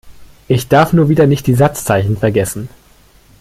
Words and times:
Ich 0.47 0.67
darf 0.67 0.93
nur 0.93 1.09
wieder 1.09 1.27
nicht 1.27 1.45
die 1.45 1.53
Satzzeichen 1.53 2.17
vergessen. 2.17 2.69